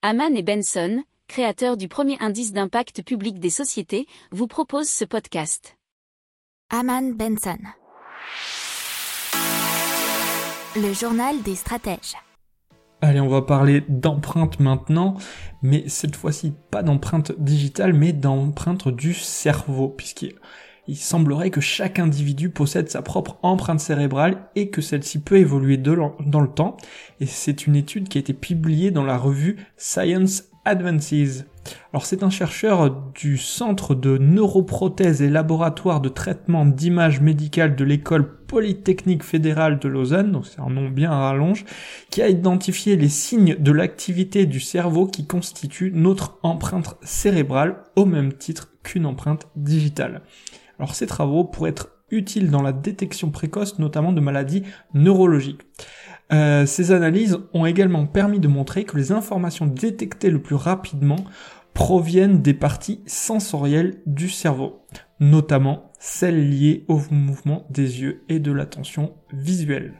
Haman 0.00 0.36
et 0.36 0.44
Benson, 0.44 1.02
créateurs 1.26 1.76
du 1.76 1.88
premier 1.88 2.16
indice 2.20 2.52
d'impact 2.52 3.02
public 3.02 3.40
des 3.40 3.50
sociétés, 3.50 4.06
vous 4.30 4.46
proposent 4.46 4.88
ce 4.88 5.04
podcast. 5.04 5.76
Haman 6.70 7.14
Benson. 7.14 7.58
Le 10.76 10.92
journal 10.92 11.42
des 11.42 11.56
stratèges. 11.56 12.14
Allez, 13.00 13.18
on 13.18 13.26
va 13.26 13.42
parler 13.42 13.82
d'empreinte 13.88 14.60
maintenant, 14.60 15.16
mais 15.62 15.88
cette 15.88 16.14
fois-ci 16.14 16.54
pas 16.70 16.84
d'empreinte 16.84 17.32
digitale, 17.36 17.92
mais 17.92 18.12
d'empreinte 18.12 18.86
du 18.86 19.14
cerveau, 19.14 19.88
puisqu'il 19.88 20.36
il 20.88 20.96
semblerait 20.96 21.50
que 21.50 21.60
chaque 21.60 21.98
individu 21.98 22.48
possède 22.48 22.88
sa 22.88 23.02
propre 23.02 23.38
empreinte 23.42 23.78
cérébrale 23.78 24.48
et 24.56 24.70
que 24.70 24.80
celle-ci 24.80 25.20
peut 25.20 25.36
évoluer 25.36 25.76
dans 25.76 26.40
le 26.40 26.48
temps. 26.48 26.78
Et 27.20 27.26
c'est 27.26 27.66
une 27.66 27.76
étude 27.76 28.08
qui 28.08 28.16
a 28.16 28.20
été 28.20 28.32
publiée 28.32 28.90
dans 28.90 29.04
la 29.04 29.18
revue 29.18 29.56
Science 29.76 30.44
Advances. 30.64 31.44
Alors 31.94 32.04
c'est 32.04 32.22
un 32.22 32.28
chercheur 32.28 32.90
du 33.14 33.38
Centre 33.38 33.94
de 33.94 34.18
neuroprothèse 34.18 35.22
et 35.22 35.30
laboratoire 35.30 36.02
de 36.02 36.10
traitement 36.10 36.66
d'images 36.66 37.22
médicales 37.22 37.76
de 37.76 37.84
l'école 37.84 38.36
Polytechnique 38.46 39.22
fédérale 39.22 39.78
de 39.78 39.88
Lausanne, 39.88 40.32
donc 40.32 40.46
c'est 40.46 40.60
un 40.60 40.68
nom 40.68 40.90
bien 40.90 41.10
à 41.10 41.20
rallonge, 41.20 41.64
qui 42.10 42.20
a 42.20 42.28
identifié 42.28 42.96
les 42.96 43.08
signes 43.08 43.56
de 43.58 43.72
l'activité 43.72 44.44
du 44.44 44.60
cerveau 44.60 45.06
qui 45.06 45.26
constituent 45.26 45.92
notre 45.94 46.38
empreinte 46.42 46.98
cérébrale 47.00 47.76
au 47.96 48.04
même 48.04 48.34
titre 48.34 48.68
qu'une 48.82 49.06
empreinte 49.06 49.48
digitale. 49.56 50.20
Alors 50.78 50.94
ces 50.94 51.06
travaux 51.06 51.44
pourraient 51.44 51.70
être 51.70 51.88
utiles 52.10 52.50
dans 52.50 52.62
la 52.62 52.72
détection 52.72 53.30
précoce 53.30 53.78
notamment 53.78 54.12
de 54.12 54.20
maladies 54.20 54.62
neurologiques. 54.92 55.62
Euh, 56.30 56.66
ces 56.66 56.92
analyses 56.92 57.38
ont 57.54 57.64
également 57.64 58.06
permis 58.06 58.38
de 58.38 58.48
montrer 58.48 58.84
que 58.84 58.98
les 58.98 59.12
informations 59.12 59.66
détectées 59.66 60.30
le 60.30 60.42
plus 60.42 60.56
rapidement 60.56 61.24
proviennent 61.78 62.42
des 62.42 62.54
parties 62.54 62.98
sensorielles 63.06 64.00
du 64.04 64.28
cerveau, 64.28 64.80
notamment 65.20 65.92
celles 66.00 66.50
liées 66.50 66.84
au 66.88 67.00
mouvement 67.12 67.68
des 67.70 68.00
yeux 68.00 68.24
et 68.28 68.40
de 68.40 68.50
l'attention 68.50 69.14
visuelle. 69.32 69.94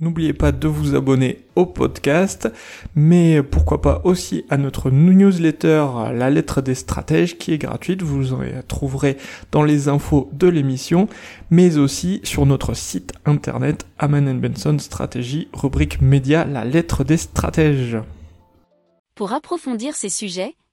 N'oubliez 0.00 0.32
pas 0.32 0.50
de 0.50 0.66
vous 0.66 0.96
abonner 0.96 1.46
au 1.54 1.66
podcast, 1.66 2.52
mais 2.96 3.44
pourquoi 3.44 3.80
pas 3.80 4.00
aussi 4.02 4.44
à 4.50 4.56
notre 4.56 4.90
newsletter 4.90 5.86
La 6.14 6.30
lettre 6.30 6.62
des 6.62 6.74
stratèges 6.74 7.38
qui 7.38 7.52
est 7.52 7.58
gratuite, 7.58 8.02
vous 8.02 8.32
en 8.32 8.40
trouverez 8.66 9.18
dans 9.52 9.62
les 9.62 9.86
infos 9.86 10.28
de 10.32 10.48
l'émission, 10.48 11.08
mais 11.50 11.78
aussi 11.78 12.20
sur 12.24 12.44
notre 12.44 12.74
site 12.74 13.12
internet 13.24 13.86
Aman 14.00 14.40
Benson 14.40 14.76
Stratégie, 14.80 15.46
rubrique 15.52 16.00
média 16.00 16.44
La 16.44 16.64
lettre 16.64 17.04
des 17.04 17.18
stratèges. 17.18 17.98
Pour 19.14 19.32
approfondir 19.32 19.94
ces 19.94 20.08
sujets, 20.08 20.54